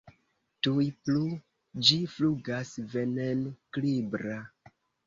[0.67, 1.21] Tuj plu
[1.91, 4.43] ĝi flugas, venenkribra.